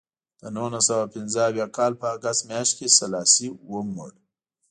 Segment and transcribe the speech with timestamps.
[0.39, 4.11] د نولس سوه پنځه اویا کال په اګست میاشت کې سلاسي ومړ.